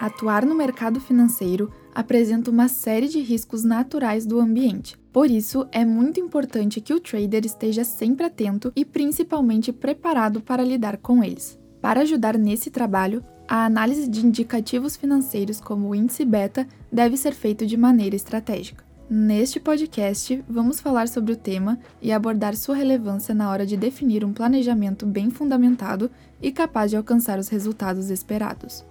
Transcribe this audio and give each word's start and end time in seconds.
Atuar 0.00 0.46
no 0.46 0.54
mercado 0.54 0.98
financeiro 0.98 1.70
apresenta 1.94 2.50
uma 2.50 2.68
série 2.68 3.06
de 3.06 3.20
riscos 3.20 3.64
naturais 3.64 4.24
do 4.24 4.40
ambiente. 4.40 4.98
Por 5.12 5.30
isso, 5.30 5.68
é 5.70 5.84
muito 5.84 6.18
importante 6.18 6.80
que 6.80 6.94
o 6.94 6.98
trader 6.98 7.44
esteja 7.44 7.84
sempre 7.84 8.24
atento 8.24 8.72
e 8.74 8.82
principalmente 8.82 9.70
preparado 9.74 10.40
para 10.40 10.64
lidar 10.64 10.96
com 10.96 11.22
eles. 11.22 11.58
Para 11.82 12.00
ajudar 12.00 12.38
nesse 12.38 12.70
trabalho, 12.70 13.22
a 13.46 13.66
análise 13.66 14.08
de 14.08 14.24
indicativos 14.24 14.96
financeiros 14.96 15.60
como 15.60 15.90
o 15.90 15.94
índice 15.94 16.24
beta 16.24 16.66
deve 16.90 17.18
ser 17.18 17.34
feito 17.34 17.66
de 17.66 17.76
maneira 17.76 18.16
estratégica. 18.16 18.82
Neste 19.10 19.60
podcast, 19.60 20.42
vamos 20.48 20.80
falar 20.80 21.08
sobre 21.08 21.32
o 21.32 21.36
tema 21.36 21.78
e 22.00 22.10
abordar 22.10 22.56
sua 22.56 22.74
relevância 22.74 23.34
na 23.34 23.50
hora 23.50 23.66
de 23.66 23.76
definir 23.76 24.24
um 24.24 24.32
planejamento 24.32 25.04
bem 25.04 25.28
fundamentado 25.28 26.10
e 26.40 26.50
capaz 26.50 26.90
de 26.90 26.96
alcançar 26.96 27.38
os 27.38 27.48
resultados 27.48 28.08
esperados. 28.08 28.88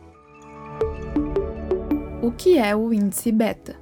O 2.30 2.32
que 2.32 2.60
é 2.60 2.76
o 2.76 2.94
índice 2.94 3.32
beta? 3.32 3.76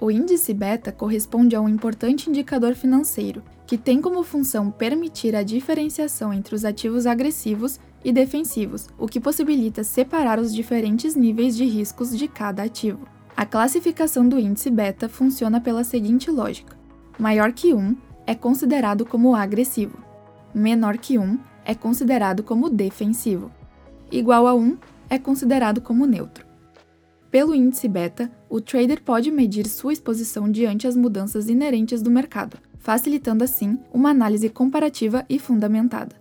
O 0.00 0.10
índice 0.10 0.52
beta 0.52 0.90
corresponde 0.90 1.54
a 1.54 1.60
um 1.60 1.68
importante 1.68 2.28
indicador 2.28 2.74
financeiro 2.74 3.44
que 3.64 3.78
tem 3.78 4.00
como 4.00 4.24
função 4.24 4.72
permitir 4.72 5.36
a 5.36 5.44
diferenciação 5.44 6.34
entre 6.34 6.56
os 6.56 6.64
ativos 6.64 7.06
agressivos 7.06 7.78
e 8.04 8.12
defensivos, 8.12 8.88
o 8.98 9.06
que 9.06 9.20
possibilita 9.20 9.84
separar 9.84 10.40
os 10.40 10.52
diferentes 10.52 11.14
níveis 11.14 11.56
de 11.56 11.64
riscos 11.64 12.18
de 12.18 12.26
cada 12.26 12.64
ativo. 12.64 13.06
A 13.36 13.46
classificação 13.46 14.28
do 14.28 14.36
índice 14.36 14.68
beta 14.68 15.08
funciona 15.08 15.60
pela 15.60 15.84
seguinte 15.84 16.28
lógica: 16.28 16.76
maior 17.20 17.52
que 17.52 17.72
1 17.72 17.96
é 18.26 18.34
considerado 18.34 19.06
como 19.06 19.36
agressivo, 19.36 19.96
menor 20.52 20.98
que 20.98 21.18
1 21.18 21.38
é 21.64 21.76
considerado 21.76 22.42
como 22.42 22.68
defensivo, 22.68 23.48
igual 24.10 24.48
a 24.48 24.54
1 24.56 24.76
é 25.08 25.20
considerado 25.20 25.80
como 25.80 26.04
neutro. 26.04 26.49
Pelo 27.30 27.54
índice 27.54 27.86
beta, 27.86 28.28
o 28.48 28.60
trader 28.60 29.00
pode 29.02 29.30
medir 29.30 29.68
sua 29.68 29.92
exposição 29.92 30.50
diante 30.50 30.88
as 30.88 30.96
mudanças 30.96 31.48
inerentes 31.48 32.02
do 32.02 32.10
mercado, 32.10 32.56
facilitando 32.78 33.44
assim 33.44 33.78
uma 33.92 34.10
análise 34.10 34.48
comparativa 34.48 35.24
e 35.28 35.38
fundamentada. 35.38 36.16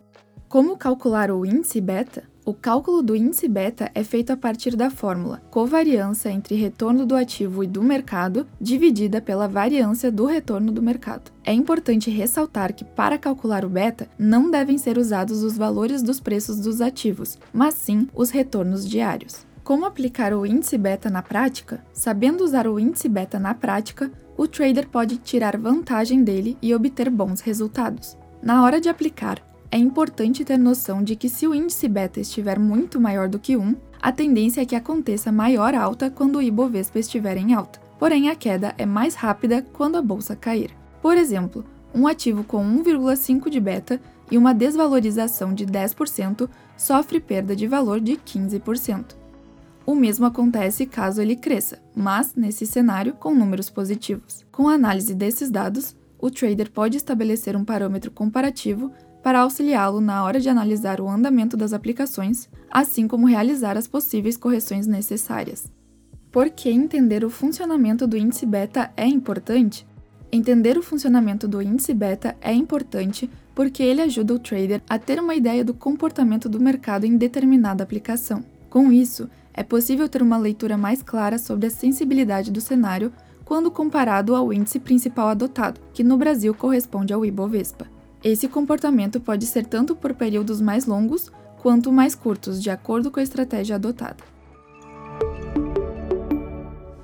Como 0.48 0.78
calcular 0.78 1.32
o 1.32 1.44
índice 1.44 1.82
beta? 1.82 2.24
O 2.46 2.54
cálculo 2.54 3.02
do 3.02 3.16
índice 3.16 3.48
beta 3.48 3.92
é 3.94 4.04
feito 4.04 4.32
a 4.32 4.38
partir 4.38 4.76
da 4.76 4.90
fórmula 4.90 5.42
covariância 5.52 6.30
entre 6.30 6.56
retorno 6.56 7.06
do 7.06 7.16
ativo 7.16 7.64
e 7.64 7.68
do 7.68 7.84
mercado 7.84 8.48
dividida 8.60 9.20
pela 9.20 9.48
variância 9.48 10.12
do 10.12 10.26
retorno 10.26 10.72
do 10.72 10.82
mercado. 10.82 11.32
É 11.44 11.54
importante 11.54 12.10
ressaltar 12.10 12.74
que 12.74 12.84
para 12.84 13.18
calcular 13.18 13.66
o 13.66 13.70
beta 13.70 14.08
não 14.18 14.50
devem 14.50 14.78
ser 14.78 14.98
usados 14.98 15.44
os 15.44 15.58
valores 15.58 16.02
dos 16.02 16.20
preços 16.20 16.60
dos 16.60 16.82
ativos, 16.82 17.38
mas 17.54 17.74
sim 17.74 18.08
os 18.16 18.30
retornos 18.30 18.88
diários. 18.88 19.49
Como 19.70 19.86
aplicar 19.86 20.34
o 20.34 20.48
índice 20.48 20.80
beta 20.80 21.12
na 21.12 21.22
prática? 21.22 21.86
Sabendo 21.94 22.44
usar 22.44 22.68
o 22.68 22.80
índice 22.80 23.08
beta 23.08 23.38
na 23.38 23.54
prática, 23.54 24.12
o 24.36 24.48
trader 24.48 24.88
pode 24.88 25.18
tirar 25.18 25.56
vantagem 25.58 26.24
dele 26.24 26.58
e 26.60 26.74
obter 26.74 27.08
bons 27.08 27.40
resultados. 27.40 28.18
Na 28.42 28.64
hora 28.64 28.82
de 28.82 28.90
aplicar, 28.90 29.38
é 29.72 29.78
importante 29.78 30.44
ter 30.44 30.58
noção 30.58 31.04
de 31.04 31.16
que 31.16 31.30
se 31.30 31.48
o 31.48 31.54
índice 31.54 31.88
beta 31.88 32.20
estiver 32.20 32.58
muito 32.58 33.00
maior 33.00 33.30
do 33.30 33.38
que 33.38 33.56
1, 33.56 33.76
a 34.02 34.12
tendência 34.12 34.62
é 34.62 34.66
que 34.66 34.76
aconteça 34.76 35.32
maior 35.32 35.76
alta 35.76 36.10
quando 36.10 36.38
o 36.38 36.42
Ibovespa 36.42 36.98
estiver 36.98 37.38
em 37.38 37.54
alta. 37.54 37.80
Porém, 38.00 38.28
a 38.28 38.36
queda 38.36 38.74
é 38.76 38.88
mais 38.88 39.14
rápida 39.14 39.64
quando 39.72 39.98
a 39.98 40.02
bolsa 40.02 40.36
cair. 40.36 40.72
Por 41.00 41.16
exemplo, 41.16 41.64
um 41.94 42.08
ativo 42.08 42.44
com 42.44 42.66
1,5 42.66 43.48
de 43.52 43.60
beta 43.60 44.02
e 44.32 44.38
uma 44.40 44.52
desvalorização 44.52 45.54
de 45.54 45.68
10% 45.68 46.50
sofre 46.76 47.20
perda 47.20 47.56
de 47.56 47.68
valor 47.68 48.00
de 48.00 48.14
15%. 48.14 49.20
O 49.90 49.96
mesmo 49.96 50.28
acontece 50.28 50.86
caso 50.86 51.20
ele 51.20 51.36
cresça, 51.36 51.82
mas 51.96 52.36
nesse 52.36 52.64
cenário 52.64 53.16
com 53.16 53.34
números 53.34 53.72
positivos. 53.72 54.46
Com 54.52 54.70
a 54.70 54.74
análise 54.74 55.16
desses 55.16 55.50
dados, 55.50 55.96
o 56.20 56.30
trader 56.30 56.70
pode 56.70 56.96
estabelecer 56.96 57.58
um 57.58 57.66
parâmetro 57.66 58.12
comparativo 58.12 58.92
para 59.24 59.40
auxiliá-lo 59.40 60.00
na 60.00 60.24
hora 60.24 60.40
de 60.40 60.48
analisar 60.48 61.02
o 61.02 61.10
andamento 61.10 61.58
das 61.58 61.74
aplicações, 61.74 62.48
assim 62.70 63.08
como 63.08 63.26
realizar 63.26 63.76
as 63.78 63.88
possíveis 63.88 64.38
correções 64.38 64.86
necessárias. 64.86 65.72
Por 66.32 66.52
que 66.52 66.70
entender 66.70 67.26
o 67.26 67.30
funcionamento 67.32 68.06
do 68.06 68.16
índice 68.16 68.46
beta 68.46 68.92
é 68.96 69.08
importante? 69.08 69.88
Entender 70.32 70.78
o 70.78 70.84
funcionamento 70.84 71.48
do 71.48 71.64
índice 71.64 71.96
beta 71.96 72.38
é 72.42 72.54
importante 72.54 73.28
porque 73.56 73.82
ele 73.82 74.04
ajuda 74.04 74.36
o 74.36 74.40
trader 74.40 74.84
a 74.88 75.00
ter 75.00 75.20
uma 75.20 75.34
ideia 75.34 75.66
do 75.66 75.74
comportamento 75.74 76.48
do 76.48 76.60
mercado 76.60 77.08
em 77.08 77.18
determinada 77.18 77.84
aplicação. 77.84 78.46
Com 78.70 78.92
isso, 78.92 79.30
é 79.54 79.64
possível 79.64 80.08
ter 80.08 80.22
uma 80.22 80.38
leitura 80.38 80.78
mais 80.78 81.02
clara 81.02 81.38
sobre 81.38 81.68
a 81.68 81.72
sensibilidade 81.72 82.52
do 82.52 82.62
cenário 82.62 83.12
quando 83.44 83.72
comparado 83.72 84.36
ao 84.36 84.54
índice 84.54 84.80
principal 84.80 85.30
adotado, 85.30 85.82
que 85.92 86.04
no 86.04 86.18
Brasil 86.18 86.54
corresponde 86.54 87.12
ao 87.12 87.26
Ibovespa. 87.26 87.88
Esse 88.24 88.48
comportamento 88.48 89.20
pode 89.20 89.46
ser 89.48 89.66
tanto 89.66 89.96
por 89.96 90.14
períodos 90.14 90.62
mais 90.62 90.86
longos 90.86 91.32
quanto 91.58 91.92
mais 91.92 92.14
curtos, 92.14 92.62
de 92.62 92.70
acordo 92.70 93.10
com 93.10 93.20
a 93.20 93.24
estratégia 93.24 93.76
adotada. 93.76 94.24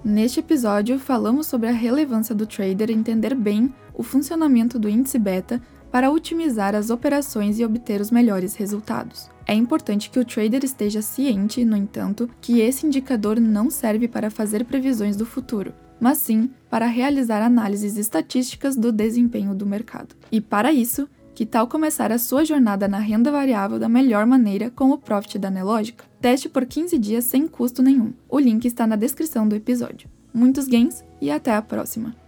Neste 0.04 0.40
episódio, 0.40 1.00
falamos 1.00 1.48
sobre 1.48 1.68
a 1.68 1.72
relevância 1.72 2.36
do 2.36 2.46
trader 2.46 2.92
entender 2.92 3.34
bem 3.34 3.74
o 3.92 4.04
funcionamento 4.04 4.78
do 4.78 4.88
índice 4.88 5.18
beta 5.18 5.60
para 5.96 6.12
otimizar 6.12 6.76
as 6.76 6.90
operações 6.90 7.58
e 7.58 7.64
obter 7.64 8.02
os 8.02 8.12
melhores 8.12 8.54
resultados. 8.54 9.30
É 9.48 9.54
importante 9.54 10.10
que 10.10 10.20
o 10.20 10.26
trader 10.26 10.66
esteja 10.66 11.02
ciente, 11.02 11.64
no 11.64 11.78
entanto, 11.78 12.30
que 12.42 12.60
esse 12.60 12.86
indicador 12.86 13.40
não 13.40 13.70
serve 13.70 14.06
para 14.06 14.30
fazer 14.30 14.66
previsões 14.66 15.16
do 15.16 15.26
futuro, 15.26 15.74
mas 15.98 16.18
sim 16.18 16.50
para 16.70 16.86
realizar 16.86 17.42
análises 17.42 17.96
estatísticas 17.96 18.76
do 18.76 18.92
desempenho 18.92 19.56
do 19.56 19.66
mercado. 19.66 20.18
E 20.30 20.42
para 20.42 20.74
isso, 20.74 21.08
que 21.34 21.46
tal 21.46 21.66
começar 21.66 22.12
a 22.12 22.20
sua 22.20 22.44
jornada 22.44 22.90
na 22.90 23.00
renda 23.00 23.32
variável 23.32 23.80
da 23.80 23.88
melhor 23.88 24.26
maneira 24.26 24.70
com 24.70 24.92
o 24.92 24.98
Profit 24.98 25.40
da 25.40 25.50
Nelogica? 25.50 26.04
Teste 26.20 26.50
por 26.50 26.66
15 26.66 27.00
dias 27.00 27.24
sem 27.24 27.48
custo 27.48 27.82
nenhum. 27.82 28.12
O 28.28 28.38
link 28.38 28.66
está 28.66 28.86
na 28.86 28.98
descrição 28.98 29.48
do 29.48 29.56
episódio. 29.56 30.10
Muitos 30.34 30.68
gains 30.68 31.06
e 31.22 31.32
até 31.32 31.54
a 31.54 31.62
próxima! 31.62 32.25